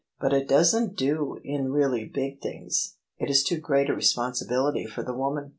[0.19, 5.03] But it doesn't do in really big things: it is too great a responsibility for
[5.03, 5.49] the woman.